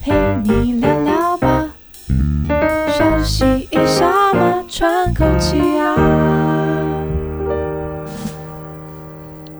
[0.00, 0.12] 陪
[0.44, 1.70] 你聊聊吧，
[2.96, 5.96] 休息一下嘛，喘口气啊。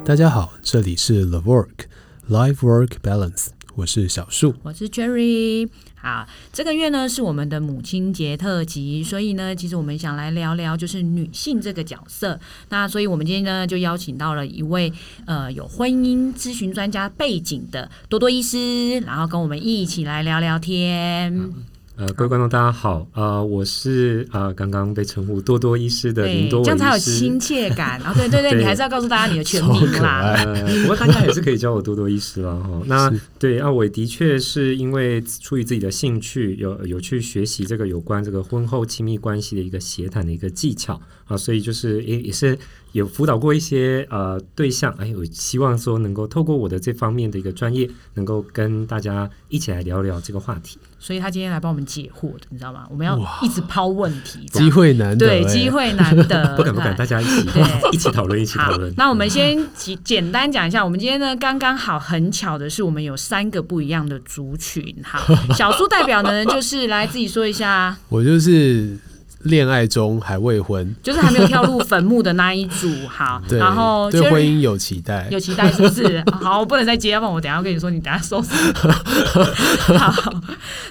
[0.05, 1.87] 大家好，这里是 The Work
[2.31, 3.49] Life Work Balance，
[3.79, 5.69] 我是小树，我是 Jerry。
[5.95, 12.41] 好，这个月呢是我们的母亲节特辑，所以呢，其实我们想来聊聊就是女性这个角色。
[12.71, 14.93] 那所以我们今天呢就邀请到了一位
[15.27, 21.33] 呃有婚姻咨询专家背景的多多医师，然后跟我们一起来聊聊天。
[21.33, 21.55] 嗯
[21.99, 28.01] 呃，各位观众，大家好，呃，我是呃刚刚被称呼多多医师的林多伟医师，这样才有亲切感。
[28.01, 30.33] 然后，对对 对，你还是要告诉大家你的全名啦。
[30.37, 32.81] 呃，不过大家也是可以叫我多多医师了哈。
[32.87, 42.57] 那 对啊，我的确是因为出于自己的兴趣，有有去学习这个有关这个婚后亲密关系的一个协谈的一个技巧啊，所以就是也也是。
[42.93, 50.79] 有辅导过一些呃对象，哎，我希望说能够透过我的这方面的一个专业，能够跟大家一起来聊聊这个话题。
[50.99, 52.87] 所以他今天来帮我们解惑的，你知道吗？
[52.91, 58.93] 我们要一直抛问题，机会难得，对，机会难得， 不敢不敢，大家一起对 一起讨论，一起讨论。
[58.97, 64.95] 那我们先简简单讲一下，我们今天呢刚刚好很巧的是，我们有三个不一样的族群。
[65.03, 65.21] 哈，
[65.55, 68.99] 小苏代表呢就是来自己说一下，我就是。
[69.45, 72.89] 恋爱中还未婚，就是还没有跳入坟墓的那一组。
[73.09, 76.23] 好， 然后对婚姻有期待，有期待是不是？
[76.43, 78.51] 好，我不能再接，要不然我等下跟你说，你等下收拾。
[79.97, 80.13] 好，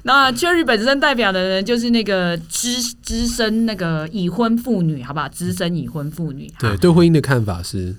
[0.04, 5.28] 那 Cherry 本身代表的人就是那个资资深那个已婚妇女，好不好？
[5.30, 6.52] 资深已婚妇女。
[6.59, 7.95] 对，对婚姻的看法是。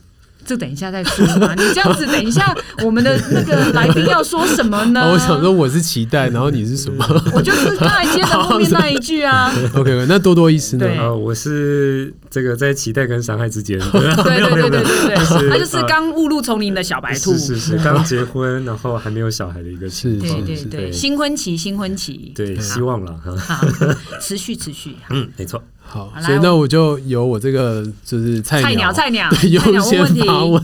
[0.49, 5.07] 这等一下再说嘛，你这样子等一下，我们的那个来宾要说什么呢？
[5.13, 7.05] 我想说我是期待，然后你是什么？
[7.35, 9.53] 我就是刚才接的后面那一句啊。
[9.77, 11.15] OK，那多多意思呢？
[11.15, 13.79] 我是这个在期待跟伤害之间。
[13.93, 23.61] 对对对对对对，他就是刚误入丛林的小白兔，是是是，刚结婚然后还没有小孩的一个情况，对对对，新婚期，新婚期，对，希望了哈，
[24.19, 25.63] 持续持续，嗯，没错。
[25.89, 30.63] 好，所以那我就由我这个就是菜鸟菜鸟 优先发问。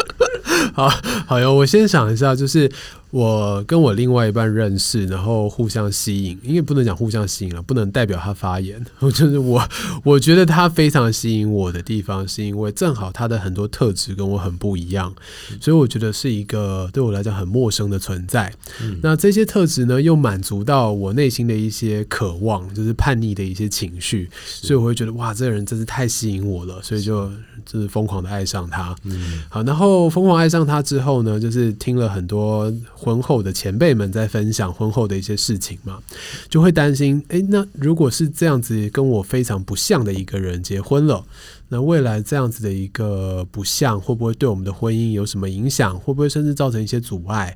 [0.74, 0.88] 好
[1.26, 2.70] 好哟，我先想一下，就是。
[3.14, 8.84] 我跟我另外一半认识，然后互相吸引，因为不能讲互相吸引了，不能代表他发言。
[9.14, 9.62] 就是我，
[10.02, 15.14] 我觉得他非常吸引我的地方，是因为正好他的很多特质跟我很不一样，
[15.60, 18.52] 所以我觉得是一个对我来讲很陌生的存在。
[18.82, 27.30] 嗯、那这些特质呢，又满足到我内心的一些渴望，就是叛逆的一些情绪，所以我会觉得哇，这个人真是太吸引我了，所以就
[27.64, 28.92] 就是疯狂的爱上他。
[29.04, 32.74] 嗯、好，然后疯狂爱上他之后呢，就是听了很多。
[33.04, 36.02] 婚后的前辈们在分享婚后的一些事情嘛，
[36.48, 41.22] 就会担心，诶，那如果是这样子跟我非常不像的一个人结婚了，
[41.68, 45.98] 那未来这样子的一个不像会不会对我们的婚姻有什么影响？
[46.00, 47.54] 会不会甚至造成一些阻碍？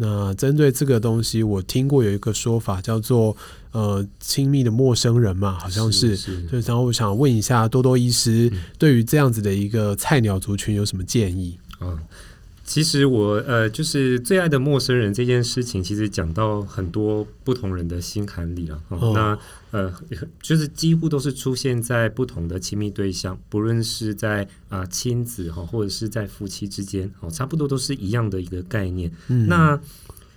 [0.00, 3.36] 那针对这个东西，我听过有一个说法叫做
[3.72, 6.60] 呃亲密的陌生人嘛，好像是，是，是。
[6.62, 11.58] 然后我想问一下多多医师，嗯、对于这样子的一个菜鸟族群有什么建议？
[11.80, 11.98] 嗯
[12.68, 18.78] 其实我呃，就是最爱的陌生人这件事情，其实讲到很多不同人的心坎里了。
[18.90, 19.38] 哦、那
[19.70, 19.90] 呃，
[20.42, 29.10] 就是几乎都是出现在不同的亲密对象，不论是在啊、呃、亲子哈，或者是在夫妻之间，哦，差不多都是一样的一个概念。
[29.28, 29.80] 嗯、那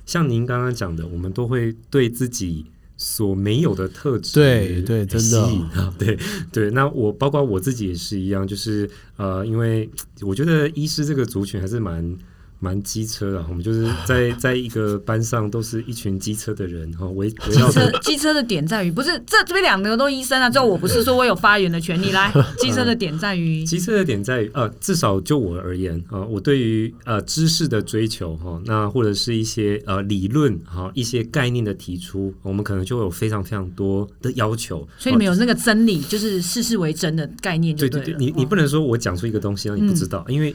[0.06, 2.66] 像您刚刚讲的，我们都会对自己。
[3.04, 5.50] 所没有的特质，对对，真的，
[5.98, 6.18] 对
[6.52, 6.70] 对。
[6.70, 9.90] 那我包括我自己也是一样，就是呃，因为
[10.22, 12.16] 我觉得医师这个族群还是蛮。
[12.62, 17.06] 蛮机车的，我们就是 在在一个班上，都是一群机车的人哈。
[17.08, 22.12] 围围绕着机车的点在于，不是这这边两个都医生啊，就我不是说我有发言的权利。
[22.14, 34.88] 来，机车的点在于， 机车的点在于，呃，至少就我而言啊、呃，我对于呃知识的追求哈、呃，那或者是一些呃理论哈、呃，一些概念的提出，我们可能就会有非常非常多的要求。
[35.00, 40.54] 所以你们有那个真理，就是事事为真的概念就对，对对对，你你不能说我讲出一个东西让你不知道，嗯、因为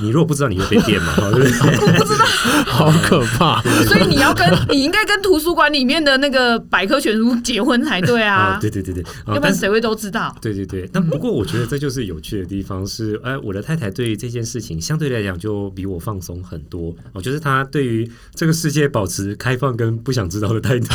[0.00, 1.16] 你如果不知道，你会被电嘛。
[1.80, 2.24] 我不知道，
[2.66, 3.60] 好可怕。
[3.84, 8.58] 所以你要跟你应该跟图书馆里面的那个百科全书结婚才对啊！
[8.60, 10.34] 对对对对，要不然谁会都知道？
[10.40, 10.88] 对对对。
[10.92, 16.94] 但不过我觉得这就是有趣的地方是，哎，我的太太对于这件事情相对来讲就比我放松很多。
[17.12, 20.86] 我觉得她对于这个世界保持开放跟不想知道的态度。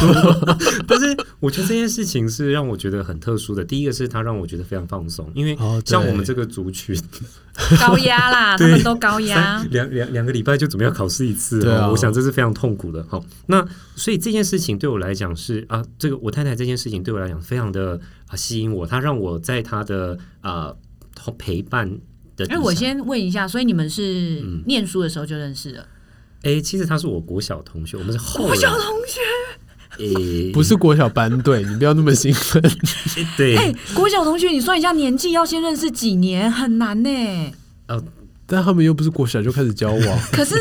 [0.88, 3.63] 但是我觉得这件事情是让我觉得很特殊的。
[3.63, 6.95] 第一个是她让我觉得非常放松，因为像我们这个族群
[7.80, 13.06] 高压啦， 他们都高压，两两两个礼拜就准备要考试一次，对啊，我想这是非常痛苦的。
[13.10, 13.66] 好，那
[13.96, 20.74] 所以这件事情对我来讲是啊，这个我太太这件事情对我来讲非常的啊吸引我，她让我在她的啊
[21.38, 21.90] 陪伴
[22.36, 22.46] 的。
[22.48, 25.88] 哎，我先问一下，所以你们是念书的时候就认识了？
[26.44, 29.19] 哎，其实他是我国小同学，我们是后国小同学。
[30.00, 32.62] 诶，不是国小班队，你不要那么兴奋。
[33.38, 37.09] 对，哎，国小同学，你算一下年纪，要先认识几年，很难呢。
[37.88, 38.03] 哦，
[38.45, 40.19] 但他们又不是国小就开始交往。
[40.31, 40.56] 可是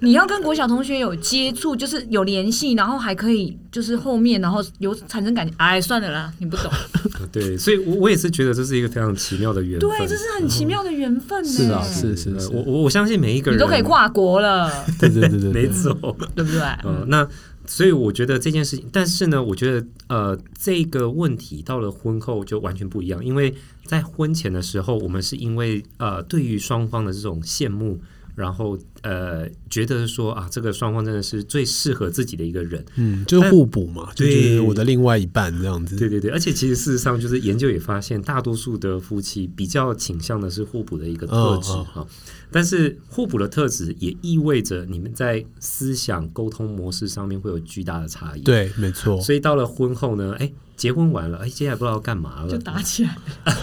[0.00, 5.54] 你要跟国小同学有接触，就是有联系，然后还可以就是后面，然后有产生感情。
[5.58, 6.70] 哎，算了啦，你不懂。
[7.32, 9.88] 对，所以，我我也是觉得这是一个非常奇妙的缘分。
[9.88, 11.50] 对，这是很奇妙的缘分呢。
[11.50, 14.70] 是啊，是是是，我我我相信每一个人你都可以跨国了。
[14.98, 15.92] 对对对对，没错，
[16.34, 16.60] 对不对？
[16.84, 17.26] 嗯，那。
[17.66, 23.54] 所以我觉得这件事情，但是呢，我觉得呃，这个问题到了婚后就完全不一样，因为
[23.84, 28.00] 在婚前的时候，我们是因为呃，对于双方的这种羡慕。
[28.36, 35.96] 然后呃，觉得说啊，这个双方真的是最适合自己的一个人，嗯，就是互补嘛，就是我的另外一半这样子。
[35.96, 42.06] 对对对，而且其实事实上，就是研究也发现，大多数的夫妻比较倾向的是互补的一个特质哈、哦哦。
[42.50, 48.40] 但是互补的特质也意味着你们在思想沟通模式上面会有巨大的差异。
[48.40, 49.20] 对，没错。
[49.20, 50.52] 所以到了婚后呢，哎。
[50.76, 53.16] 结婚完了，哎，接下来不知道要干嘛了，就打起来
[53.46, 53.56] 了。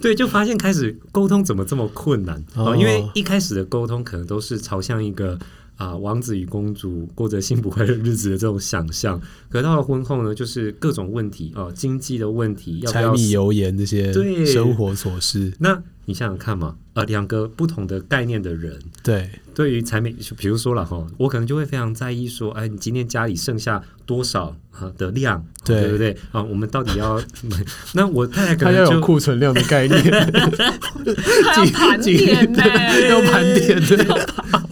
[0.00, 2.74] 对，就发现开始沟通怎么这么困难啊、哦？
[2.74, 5.27] 因为一开始的沟通可能都是朝向一个
[5.76, 15.52] 啊王子与公主过着幸福快乐日子的这种想象，可到了婚后呢，就是各种问题哦，经济的问题，要不要柴米油盐这些对生活琐事。
[15.58, 24.90] 那你想想看嘛，呃，两个不同的概念的人，对，对于柴米，比如说了哈，我可能就会非常在意说，哎，你今天家里剩下多少啊？
[24.96, 26.42] 的量对，对不对啊？
[26.42, 27.22] 我们到底要
[27.92, 30.02] 那我太太可能就要有库存量的概念，
[31.56, 32.62] 要盘点呢，
[33.10, 33.78] 要盘点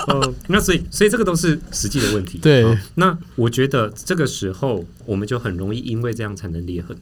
[0.06, 0.14] 对。
[0.14, 2.38] 哦，那所以所以这个都是实际的问题。
[2.38, 6.96] 对，哦，那我觉得这个时候我们就很容易因为这样产生裂痕。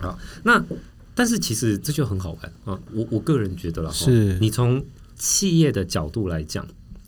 [0.00, 0.64] 好，那
[1.14, 2.80] 但是其实这就很好玩啊。
[2.92, 4.84] 我我个人觉得了，是你从
[5.16, 6.66] 企业的角度来讲。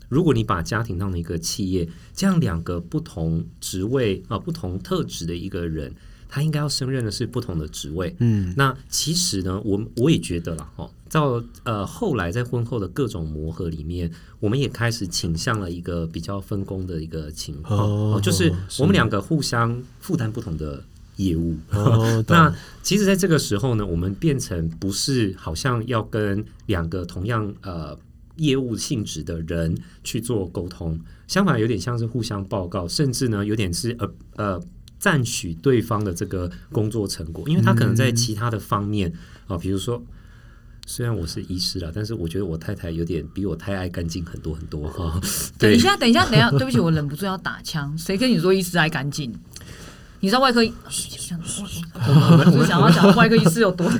[0.09, 5.95] 如果你把家庭当成一个企业，这样两个不同职位啊、不同特质的一个人，
[6.31, 8.15] 他应该要升任的是不同的职位。
[8.19, 20.81] 嗯，那其实呢，我我也觉得了哦，到呃后来在婚后的各种磨合里面，我们也开始倾向了一个比较分工的一个情况，哦，就是我们两个互相负担不同的
[21.17, 21.57] 业务。
[21.71, 27.95] 哦， 那其实在这个时候呢，我们变成不是好像要跟两个同样呃。
[28.37, 34.61] 业务性质的人去做沟通，相反有点像是互相报告，甚至呢有点是呃呃
[35.01, 39.11] 赞许对方的这个工作成果，因为他可能在其他的方面
[39.47, 39.99] 啊、比如说
[40.85, 45.19] 虽然我是医师啦，但是我觉得我太太有点比我太爱干净很多很多 哈。
[45.57, 49.33] 等一下，等一下，等一下， 对不起，我忍不住要打枪，谁跟你说医师爱干净？
[50.23, 50.59] 你知道外科
[52.55, 53.91] 我想要讲外科医师有多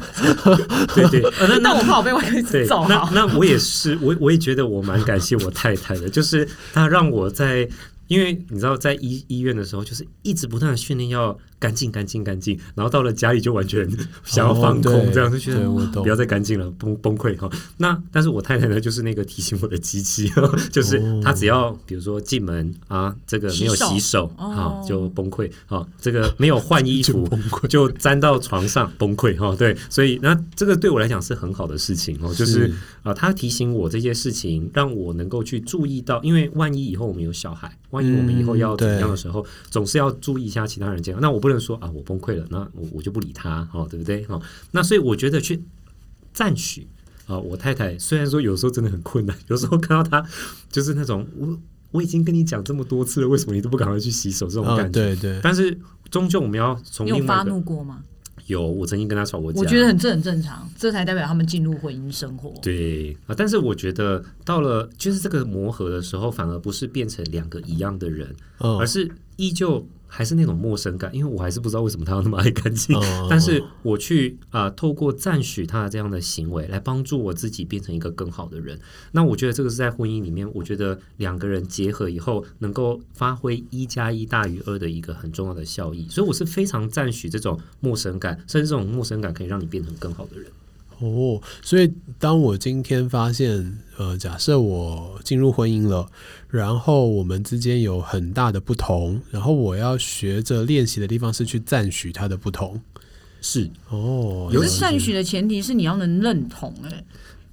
[0.93, 1.19] 对对，
[1.49, 2.87] 那那我怕我被外科医师揍。
[2.87, 7.67] 那那我也是，我我也觉得我蛮感谢我太太的，就是她让我在，
[8.11, 11.39] 因为你知道在医医院的时候，就是一直不断的训练要。
[11.61, 12.59] 干净，干净，干净。
[12.73, 13.87] 然后到了家里就完全
[14.25, 15.69] 想要放空，哦、这样就觉得
[16.01, 17.47] 不要再干净了，崩崩溃哈。
[17.77, 20.31] 那但是我太太呢，就是那个提醒我的机器，
[20.73, 25.87] 就是她只要比如说进门啊，这个没有洗手啊，就崩溃啊。
[26.01, 27.29] 这个没有换衣服
[27.69, 29.55] 就粘到床上崩溃哈。
[29.55, 32.73] 对，所以那这个对我来讲是很好的事情哦，就是
[33.03, 41.21] 啊，她提醒我这些事情，让我能够去注意到，因为万一以后我们有小孩，万一我们以后要怎么样的时候，总是要注意一下其他人这样。
[41.21, 41.50] 那我不。
[41.59, 44.25] 说啊，我崩溃了，那我我就不理他，哦，对不对？
[44.29, 44.41] 哦，
[44.71, 45.63] 那所以我觉得去
[46.33, 46.87] 赞许
[47.27, 50.25] 啊，我太太虽然说有时候真的很困难，有时候看到她
[50.69, 51.59] 就是那种我
[51.91, 55.01] 我已经跟你讲这么多次了，为什么你都不赶快去洗手这种感觉？
[55.01, 55.39] 哦、对对。
[55.43, 55.77] 但是
[56.09, 58.03] 终究我们要从有发怒过吗？
[58.47, 59.59] 有，我曾经跟他吵过架。
[59.59, 62.53] 我觉得很正很正常，这才代表他们进入婚姻生活。
[62.61, 69.87] 对啊，但是我觉得到了就是这个磨合的时候，反而不是变成两个一样的人，哦、而是依旧。
[70.13, 72.93] 还是那种陌生感，因为我还是不知道为什么他要那么爱干净。
[72.93, 73.05] Oh.
[73.31, 78.77] 但是我去啊、呃，透过赞许他的这样的行为，来帮助我自己变成一个更好的人。
[79.13, 86.05] 那我觉得这个是在婚姻里面，我觉得两个人结合以后，能够发挥一加一大于二的一个很重要的效益。
[86.09, 90.51] 所以我是非常赞许这种陌生感，甚至这种陌生感可以让你变成更好的人。
[91.01, 96.07] 哦，所以当我今天发现，呃，假设我进入婚姻了，
[96.47, 102.79] 然后我们之间有很大的不同，然后我要学着练习的地方是去赞许他的不同，
[103.41, 103.69] 是。
[103.89, 104.49] 哦。
[104.53, 107.03] 可是赞许的前提是你要能认同，欸，哎，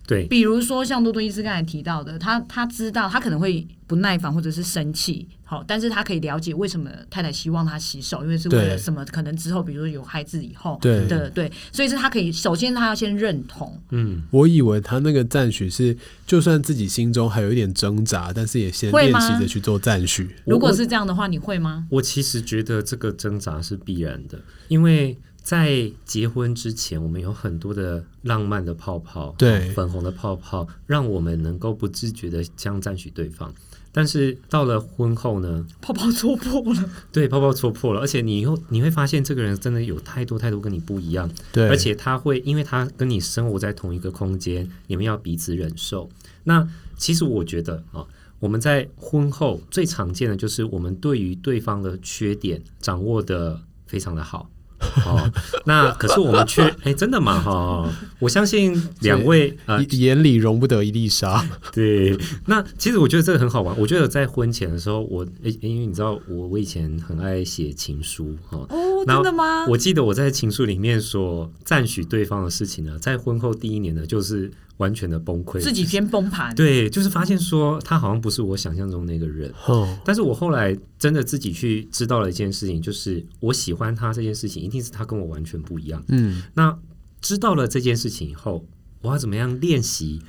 [0.09, 9.05] 对，比如说像多多医师刚才提到的，他他知道他可能会不耐烦或者是生气，好，但是他可以了解为什么太太希望他洗手，因为是为了什么？
[9.13, 13.79] 可能之后比如说有孩子以后，对对对，所以是他可以首先他要先认同。
[13.91, 15.95] 嗯，我以为他那个赞许是，
[16.27, 20.35] 就算自己心中还有一点挣扎，但是也先练习着去做赞许。
[20.47, 21.85] 如果是这样的话，你会吗？
[21.91, 24.39] 我其实觉得这个挣扎是必然的，
[24.69, 25.19] 因为。
[25.49, 33.51] 在结婚之前，我们有很多的浪漫的泡泡，对，粉红的泡泡，让我们能够不自觉的将赞许对方。
[33.91, 46.11] 但是到了婚后呢，泡泡戳破了，对，泡泡戳破了，而且你以后你会发现，这个人真的有太多太多跟你不一样，对，而且他会，因为他跟你生活在同一个空间，你们要彼此忍受。
[46.45, 48.07] 那其实我觉得啊，
[48.39, 54.51] 我们在婚后最常见的就是我们对于对方的缺点掌握的非常的好。
[55.05, 55.31] 哦，
[55.65, 57.41] 那可是我们却 哎，真的吗？
[57.41, 61.45] 哈、哦，我相信两位呃，眼里容不得一粒沙。
[61.73, 62.17] 对，
[62.47, 63.77] 那其实我觉得这个很好玩。
[63.79, 68.59] 我觉得在婚前的时候，我哎，因为你知道我我以前很爱写情书哈。
[68.69, 69.67] 哦，真的吗？
[69.69, 74.51] 我记得我在情书里面所赞许对方的事情呢，在婚后第一年呢，就是。
[74.79, 76.55] 完全的崩溃，自己先崩盘。
[76.55, 79.53] 对，就是发现说他好像不是我想象中那个人。
[79.67, 86.03] 哦，但是我后来真的自己去知道了一件事情，就是我喜欢他这件事情，一定是他跟我完全不一样。
[86.09, 86.79] 嗯，那
[87.21, 88.65] 知道了这件事情以后，
[89.03, 90.23] 我要怎么样练习？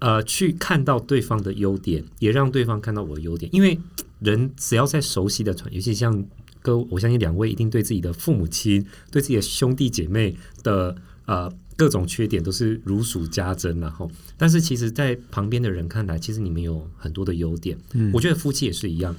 [0.00, 3.48] 呃，去看到对方的优点，也让对方看到我的优点。
[3.54, 3.78] 因为
[4.18, 6.26] 人只要在熟悉的团，尤其像
[6.60, 11.48] 哥，我相信两位一定对自己的父母亲、对自己的兄弟姐妹的呃。
[11.82, 17.76] 各种缺点都是如数家珍，然后，但是其实，在旁边的人看来，其实你们有很多的优点。
[17.92, 19.16] 嗯，我觉得夫妻也是一样，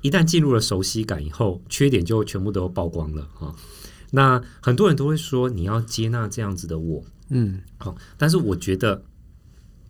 [0.00, 3.52] 一旦进入了熟悉感以后，缺点就全部都曝光了哈。
[4.12, 9.02] 那很多人都会说，你要接纳这样子的我，嗯，好，但是我觉得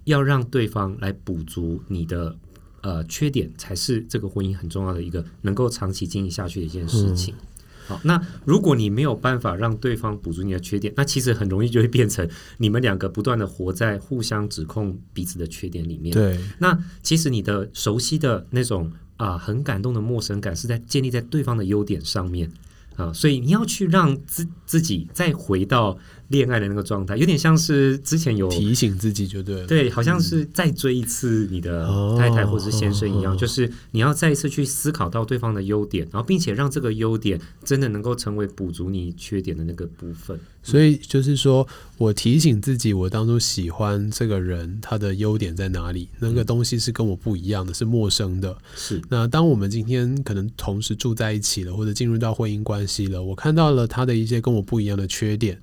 [0.04, 2.34] 要让对方来补足你的
[2.80, 7.34] 呃缺点，才是这个婚姻很重要的一个能够长期经营下去的一件事情。
[7.34, 7.46] 嗯
[7.86, 16.14] 好，那如果你没有办法让对方补足你的缺点，那其实很容易就会变成你们两个不断的活在互相指控彼此的缺点里面。
[16.14, 22.50] 对，那其实你的熟悉的那种啊、呃，很感动的陌生感，是在建立在对方的优点上面。
[22.96, 25.98] 啊，所以你要去让自自己再回到
[26.34, 31.86] 恋爱的那个状态，有点像是之前有提醒自己就对了，对，好像是再追一次你的
[32.18, 40.36] 太太或者是先生一样，就是你要再一次去思考到对方的优点，然后并且让这个优点真的能够成为补足你缺点的那个部分。
[40.64, 41.66] 所以就是说
[41.98, 46.08] 我提醒自己，我当初喜欢这个人，他的优点在哪里？
[46.18, 48.56] 那个东西是跟我不一样的，是陌生的。
[48.74, 49.00] 是。
[49.10, 55.60] 那当我们今天可能同时住在一起了，或者进入到婚姻关系了，我看到了他的一些跟我不一样的缺点，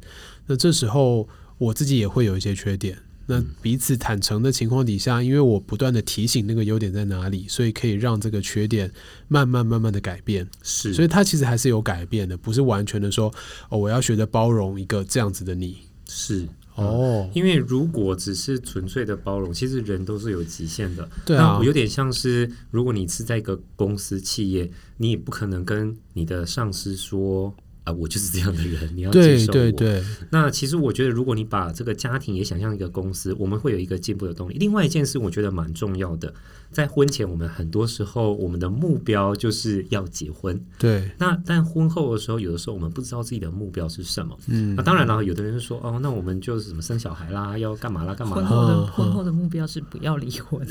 [0.47, 2.97] 那这时候我自己也会有一些缺点。
[3.27, 8.91] 那彼此坦诚的情况底下，因为我不断的提醒那个优点在哪里，所以可以让这个缺点
[9.29, 10.45] 慢慢慢慢的改变。
[10.63, 13.33] 是，所以他其实还是有改变的，不是完全的说
[13.69, 15.77] 哦，我要学着包容一个这样子的你。
[16.09, 16.45] 是
[16.75, 21.07] 哦，因为如果只是纯粹的包容，其实人都是有极限的。
[21.23, 27.55] 对啊，有点像是如果你是在一个公司企业，你也不可能跟你的上司说。
[27.83, 29.53] 啊，我就是这样的人，你要接受我。
[29.53, 30.03] 对对对。
[30.29, 34.57] 那其实我觉得，如果你把这个家庭也想象一个公司，我们会有一个进步的动力。
[34.59, 36.31] 另外一件事，我觉得蛮重要的，
[36.71, 40.63] 在婚前，我们很多时候我们的目标就是要结婚。
[40.77, 41.09] 对。
[41.17, 44.37] 那但婚后的时候，有的时候我们不知道自己的目标是什么。
[44.45, 44.75] 嗯。
[44.75, 48.47] 那当然了，有的人说，哦，那我们就是什么生小孩啦，要干嘛啦，干嘛啦。
[48.47, 50.61] 婚后的婚后的目标是不要离婚。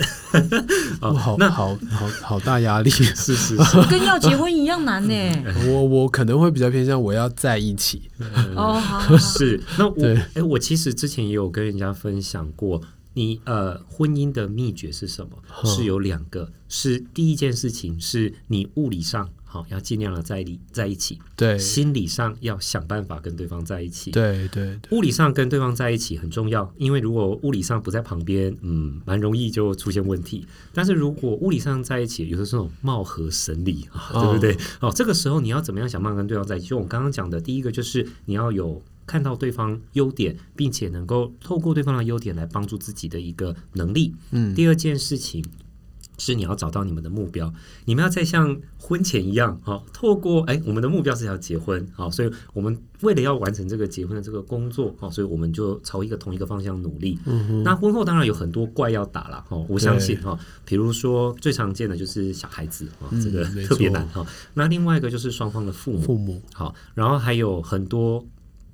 [1.03, 5.15] 哦，好，那好好好大压力，是 是是， 跟要结婚一样难呢。
[5.67, 7.00] 我我可能会比较偏向。
[7.01, 8.11] 我要在一起
[8.55, 8.81] 哦，
[9.19, 12.81] 是那我哎、欸，我其实之前也有跟人家分享过，
[13.15, 15.31] 你呃，婚姻的秘诀是什么？
[15.65, 19.31] 是有两个，是第一件事情是你物理上。
[19.53, 21.19] 好，要尽量的在一在一起。
[21.35, 24.13] 对，心理上要想办法跟对方在一起。
[24.13, 30.47] 对对，对，物理上跟对方在一起很重要，因为如果物理上不在旁边，嗯，蛮容易就出现问题。
[30.73, 34.57] 但是如果物理上在一起，有的时候貌合神离 啊，对不对？
[34.81, 36.69] 哦，这个时候你要怎么样想办法跟对方在一起？
[36.69, 44.15] 就我刚刚讲的，第一个就是你要有看到对方优点，并且能够透过对方的优点来帮助自己的一个能力。
[44.31, 45.45] 嗯，第二件事情。
[46.21, 47.53] 是你要找到你们的目标，
[47.87, 57.19] 你们要再像婚前一样，好，透过哎，我们的目标是要结婚，好，所以我们为了要完成这个结婚的这个工作，好，所以我们就朝一个同一个方向努力。
[57.25, 64.27] 嗯哼，那婚后当然有很多怪要打了，哈，我相信哈，比如说最常见的就是小孩子啊，这个特别难哈。
[64.53, 66.43] 那另外一个就是双方的父母，父母。
[66.53, 68.23] 好，然后还有很多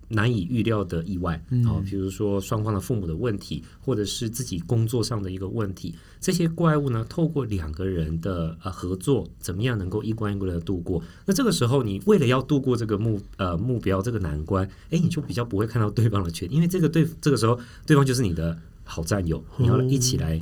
[0.08, 11.02] 难以预料的意外，嗯、哦，比如说双方的父母的问题，或者是自己工作上的一个问题，这些怪物呢，透过两个人的呃合作，怎么样能够一关一关的度过？
[11.24, 20.40] 那这个时候，你为了要度过这个目呃目标这个难关，哎，你就比较不会看到对方的缺点，因为这个对这个时候对方就是你的好战友，你要一起来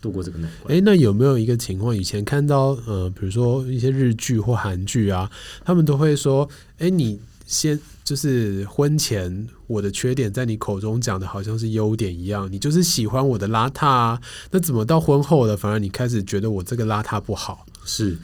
[0.00, 0.74] 度过这个难关。
[0.74, 5.30] 哎、嗯，那有没有一个情况，以前看到呃，比如说一些日剧或韩剧啊，
[5.64, 7.80] 他们都会说，哎，你先。
[8.04, 14.18] 就是婚前我的缺点在你口中讲的好像是优点一样，你就是喜欢我的邋遢啊，
[14.50, 17.66] 那怎么到婚后了，反而你开始觉得我这个邋遢不好？
[17.84, 18.16] 是，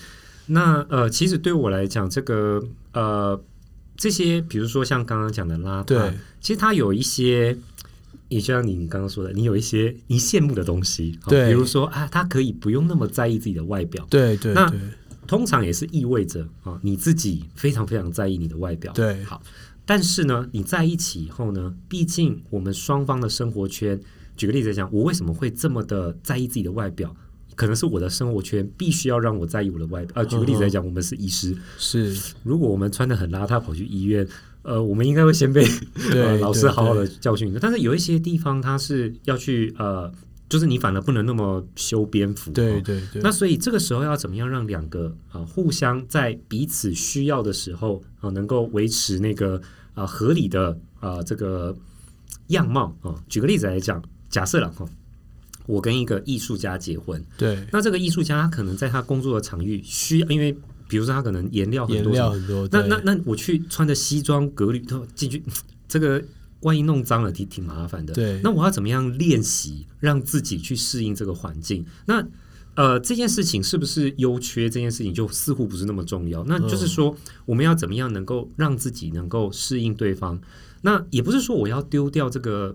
[0.47, 2.65] 那呃，其实对我来讲，这个
[2.95, 3.39] 呃，
[3.95, 7.55] 这些比如说像刚刚讲的邋遢，其实它有一些，
[8.29, 14.55] 也就像你刚刚说的，你有一些你羡慕的东西，对，比如说啊，他可以不用那么在意自己的外表，对对对。
[14.55, 14.73] 那
[15.27, 19.43] 通常也是意味着啊，你自己非常非常在意你的外表，对，好。
[19.87, 24.01] 但是呢，你在一起以后呢，毕竟我们双方的生活圈，
[24.37, 27.15] 举个例子来讲，我为什么会这么的在意自己的外表？
[27.55, 30.13] 可能是我的生活圈必须要让我在意我的外表。
[30.15, 34.27] 呃，举个例子来讲，我们是医师，是如果我们穿的很邋遢跑去医院，
[34.63, 35.65] 呃，我们应该会先被
[36.13, 37.55] 呃老师好好的教训。
[37.61, 40.11] 但是有一些地方，他是要去呃。
[40.55, 43.21] 就是你反而不能那么修边幅，对对对。
[43.21, 49.57] 那所以这个时候要怎么样让两个啊、呃、互相在彼此需要的时候啊、呃、能够维持那个
[49.95, 50.71] 啊、呃、合理的
[51.01, 51.77] 啊、呃、这个
[52.51, 53.25] 样貌啊、呃？
[53.29, 54.89] 举个例子来讲，假设了哈，
[55.67, 60.57] 我跟一个艺术家结婚，对，那这个艺术家他可能在他工作的场域需要，因为
[60.87, 65.43] 比如说他可能颜料很多，颜料很多，那那那我去穿着西装革履都进去，
[65.89, 66.23] 这个。
[66.65, 68.13] 万一弄脏了，挺挺麻烦的。
[68.13, 71.87] 对，那我要怎么样练习，让自己去适应这个环境？
[72.07, 72.27] 那
[72.75, 74.69] 呃，这件事情是不是优缺？
[74.69, 76.43] 这件事情就似乎不是那么重要。
[76.45, 77.17] 那就是说，
[77.47, 80.41] 我们要怎么样能够让自己能够适应对方？
[80.83, 82.75] 那也不是说我要丢掉这个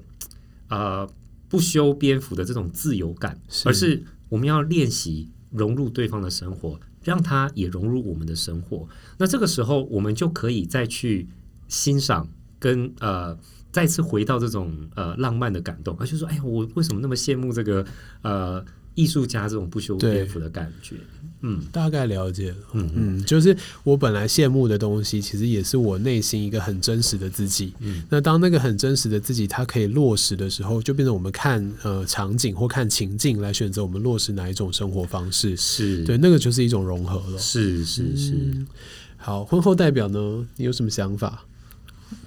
[0.70, 1.06] 呃
[1.50, 8.88] 不修边幅的这种自由感，是而是我们要练习融入对方的生活，让他也融入我们的生活。
[9.18, 11.28] 那这个时候，我们就可以再去
[11.68, 13.38] 欣赏跟呃。
[13.72, 17.86] 再次回到这种呃浪漫的感动，而且说，哎呀，我为什么那么羡慕这个
[18.24, 18.64] 呃
[18.96, 20.96] 艺术家这种不修边幅的感觉？
[21.42, 22.58] 嗯，大概了解了。
[22.74, 27.72] 嗯嗯，就是我本来羡慕的东西，其实也是我内心一个很真实的自己。
[27.80, 35.56] 嗯，那当那个很真实的自己它可以落实的时候，就变成我们看呃场景或看情境来选择我们落实哪一种生活方式。
[35.56, 37.38] 是对，那个就是一种融合了。
[37.38, 38.68] 是是是、嗯。
[39.16, 40.46] 好，婚后代表呢？
[40.58, 41.46] 你有什么想法？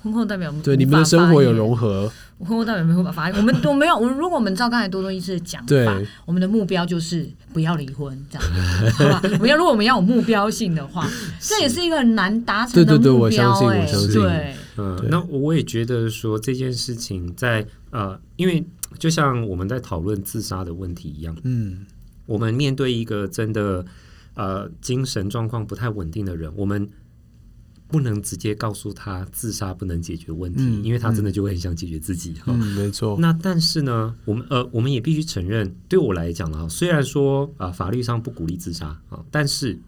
[0.02, 2.10] 婚后代表对你们的生活有融合。
[2.38, 3.96] 婚后代表没有办法发我们我没有。
[3.96, 9.20] 我如果我们照刚才多多医师的讲法，对，我们的目标就是不要离婚，这样好吧？
[9.34, 12.98] 我们要如果我们要有目标性的话， 这也是一个很难达成的目标。
[12.98, 14.12] 对对对，我相信，我相信。
[14.14, 18.66] 对，嗯，那我也觉得说这件事情在呃，因为
[18.98, 21.86] 就像我们在讨论自杀的问题一样，嗯，
[22.26, 23.84] 我们面对一个真的
[24.34, 26.88] 呃精神状况不太稳定的人，我们。
[27.92, 32.32] 不能直接告诉他自杀不能解决问题，嗯、因为他真的就会很想解决自己。
[32.42, 33.16] 哈、嗯，没错。
[33.20, 39.78] 那但是呢，我们呃，我们也必须承认，对我来讲啊，虽然说啊、呃，法律上不鼓励自杀啊，但是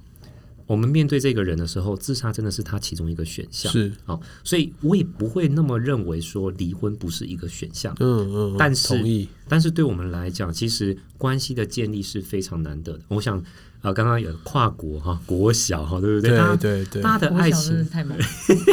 [0.67, 3.71] 我们面对这个人的时候，自杀真的是他其中一个选项。
[3.73, 7.95] 是啊，所以我也不会那么认为说离婚不是一个选项。
[8.01, 9.29] 嗯嗯，但是同意。
[9.49, 13.01] 但是对我们来讲，其实关系的建立是非常难得的。
[13.09, 13.43] 我想。
[13.85, 16.31] 啊，刚刚有跨国哈，国小哈，对不对？
[16.31, 18.19] 对对对，大家的爱情太猛。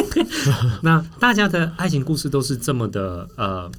[0.82, 3.70] 那大家的爱情故事都是这么的呃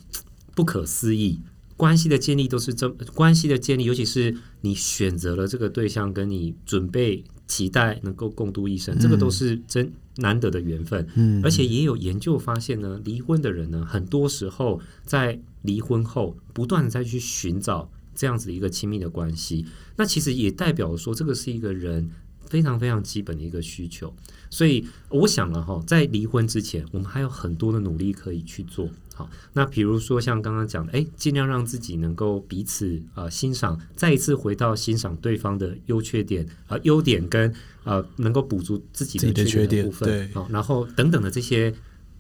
[0.54, 1.40] 不可思议，
[1.76, 11.08] 关系的建立都是这关系的建立，尤其是你选择了这个对象，跟你准备期待能够共度一生，嗯、这个都是真难得的缘分。
[11.16, 17.90] 嗯，而且也有研究发现呢，离婚的人呢，很多时候在离婚后不断的再去寻找。
[18.16, 22.12] 这样子的一个亲密的关系，那其实也代表说，这个是一个人
[22.46, 24.14] 非常非常基本的一个需求。
[24.52, 28.88] 所以我想了哈，在离婚之前，我们还有很多的努力可以去做。
[29.14, 37.50] 好，那比如说像刚刚讲的，哎，尽量让自己能够彼此啊、呃、欣赏，再一次回到欣赏对方的优缺点啊、呃、优点跟
[37.84, 40.10] 啊、呃、能够补足自己的缺点的部分。
[40.10, 41.74] 对，好，然后等等的这些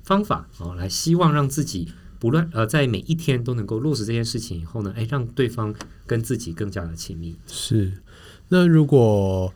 [0.03, 1.89] 方法哦，来希望让自己。
[2.19, 5.75] 不论呃，在每一天都能够落实这件事情以后呢，哎，让对方
[6.07, 7.35] 跟自己更加的亲密。
[7.47, 7.91] 是，
[8.47, 9.53] 那如果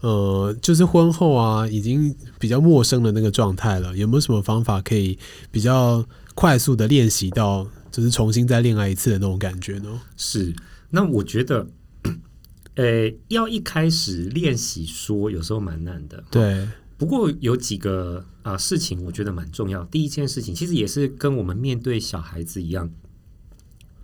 [0.00, 5.18] 呃，就是婚后啊，已经比较陌生的那个状态了，有没有什么方法可以
[5.50, 6.02] 比较
[6.36, 10.02] 快速的练习到，就是重新再恋爱一次的那种感觉呢？
[10.18, 10.54] 是，
[10.90, 11.66] 那我觉得，
[12.76, 16.22] 呃，要一开始练习说，有时候蛮难的。
[16.30, 16.68] 对。
[16.98, 19.82] 不过有几个啊、呃、事情，我觉得蛮重要。
[19.84, 22.90] 第一件事情，其实也是跟我们面对小孩子一样，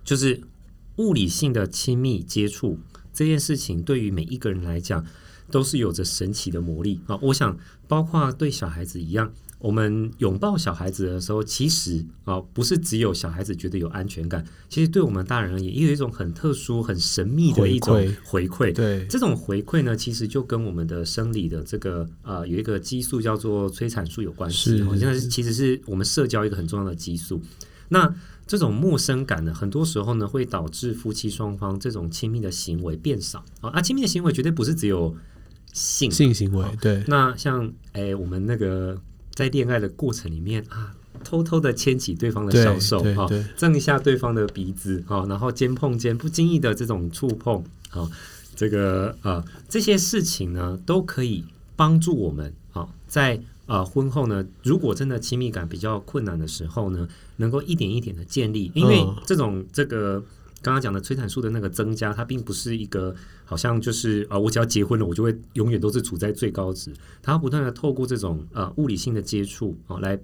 [0.03, 0.41] 就是
[0.97, 2.79] 物理性的亲密接触
[3.13, 5.05] 这件事情，对于每一个人来讲，
[5.51, 7.15] 都是有着神奇的魔力啊。
[7.21, 9.31] 我想，包括对小孩子一样。
[9.63, 17.95] 我们拥抱小孩子的时候，其实啊，不是只有小孩子觉得有安全感，其实对我们大人而言，也有一种很特殊、很神秘的一种
[18.25, 18.73] 回馈。
[18.73, 24.81] 对，这种回馈呢，其实就跟我们的生理的这个呃，有一个激素叫做催产素有关系。
[24.81, 27.41] 好像是其实是我们社交一个很重要的激素。
[27.87, 28.13] 那
[28.45, 33.69] 这种陌生感呢，很多时候呢，会导致夫妻双方这种亲密的行为变少啊。
[33.69, 35.15] 啊，亲密的行为绝对不是只有
[35.71, 36.65] 性性行为。
[36.81, 39.01] 对，那像哎，我们那个。
[39.33, 48.09] 在恋爱的过程里面啊，偷偷的牵起对方的小手哈，蹭一下对方的鼻子哈，然后肩碰肩，不经意的这种触碰啊，
[48.55, 51.43] 这个啊这些事情呢，都可以
[51.75, 60.23] 帮助我们啊，在啊婚后呢，如果真的亲密感比较困难的时候呢，能够一点一点的建立，因为这种这个。
[60.63, 66.91] 刚刚讲的催产素的那个增加，它并不是一个好像就是啊，我只要结婚了，我就会永远都是处在最高值。
[67.21, 70.17] 它要不断的透过这种呃物理性的接触啊，来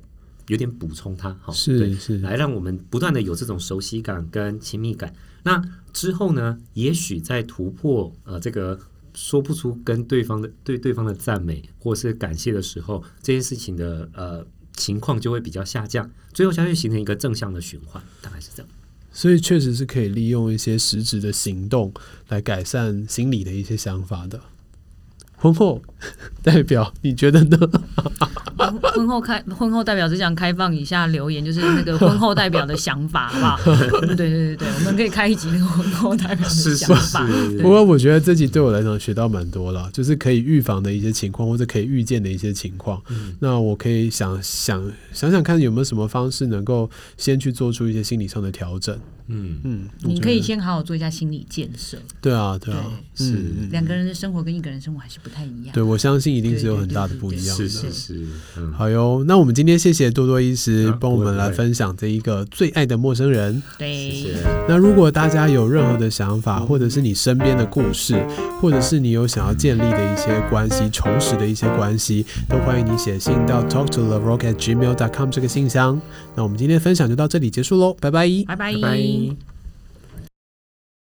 [0.47, 5.13] 有点补充它，好，是是，来让我们不断的有这种熟悉感跟亲密感。
[5.43, 5.61] 那
[5.93, 8.79] 之后呢，也许在突破呃这个
[9.13, 18.71] 说不出跟对方的对对方的赞美或是感谢的时候，这件事情的呃情况就会比较下降，最后才会形成一个正向的循环，大概是这样。
[19.11, 21.93] 所以确实是可以利用一些实质的行动
[22.27, 24.39] 来改善心理的一些想法的。
[25.39, 25.81] 婚后
[26.43, 27.57] 代表你觉得呢？
[28.93, 33.75] 婚后开婚后代表只想开放以下留言，就是那个婚后代表的想法，好不好？
[34.05, 37.25] 对对对对，我们可以开一集那个婚后代表的想法。
[37.61, 43.01] 不过我觉得这集对我来讲学到蛮多了，就是可以预防的一些情况，或者可以预见的一些情况。
[43.09, 48.97] 嗯、那我可以想想想想看，有没有什么方式能够先去做出一些心理上的调整。
[49.31, 51.97] 嗯嗯，你可以先好好做一下心理建设。
[52.19, 52.83] 对啊，对啊，
[53.15, 53.33] 对是
[53.71, 55.73] 两个人的生活跟一个人生活还是不太一样。
[55.73, 57.67] 对，我相信一定是有很大的不一样的。
[57.67, 58.25] 是是是，
[58.57, 59.23] 嗯、好哟。
[59.27, 63.61] 那我们今天谢谢多多医师帮我们来分享这一个最爱的陌生人。
[63.77, 64.35] 对，谢谢。
[64.67, 68.25] 那如果大家有任何的想法，或者是你身边的故事，
[68.59, 75.99] 或者是你有想要建立的一些关系、重拾的一些关系，都欢迎你写信到 talk to loverock at gmail dot com 这个信箱。
[76.35, 78.73] 那我们今天分享就到这里结束喽，拜拜，拜拜。
[78.73, 79.58] 拜拜。